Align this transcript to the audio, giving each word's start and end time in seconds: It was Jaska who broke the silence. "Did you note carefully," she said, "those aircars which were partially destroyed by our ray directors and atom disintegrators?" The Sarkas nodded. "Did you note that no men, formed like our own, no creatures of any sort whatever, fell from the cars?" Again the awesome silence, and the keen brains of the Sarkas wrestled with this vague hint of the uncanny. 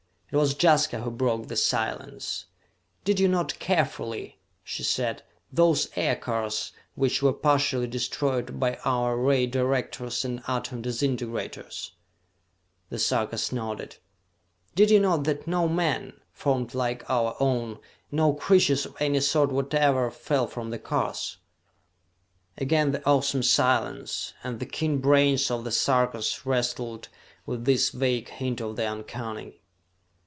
It 0.33 0.37
was 0.37 0.53
Jaska 0.57 1.01
who 1.01 1.11
broke 1.11 1.49
the 1.49 1.57
silence. 1.57 2.45
"Did 3.03 3.19
you 3.19 3.27
note 3.27 3.59
carefully," 3.59 4.39
she 4.63 4.81
said, 4.81 5.23
"those 5.51 5.89
aircars 5.97 6.71
which 6.95 7.21
were 7.21 7.33
partially 7.33 7.87
destroyed 7.87 8.57
by 8.57 8.75
our 8.85 9.17
ray 9.17 9.45
directors 9.45 10.23
and 10.23 10.41
atom 10.47 10.83
disintegrators?" 10.83 11.95
The 12.87 12.97
Sarkas 12.97 13.51
nodded. 13.51 13.97
"Did 14.73 14.89
you 14.89 15.01
note 15.01 15.25
that 15.25 15.47
no 15.47 15.67
men, 15.67 16.13
formed 16.31 16.73
like 16.73 17.03
our 17.09 17.35
own, 17.41 17.79
no 18.09 18.31
creatures 18.33 18.85
of 18.85 18.95
any 19.01 19.19
sort 19.19 19.51
whatever, 19.51 20.09
fell 20.09 20.47
from 20.47 20.69
the 20.69 20.79
cars?" 20.79 21.39
Again 22.57 22.93
the 22.93 23.05
awesome 23.05 23.43
silence, 23.43 24.33
and 24.45 24.61
the 24.61 24.65
keen 24.65 24.99
brains 24.99 25.51
of 25.51 25.65
the 25.65 25.71
Sarkas 25.73 26.45
wrestled 26.45 27.09
with 27.45 27.65
this 27.65 27.89
vague 27.89 28.29
hint 28.29 28.61
of 28.61 28.77
the 28.77 28.89
uncanny. 28.89 29.57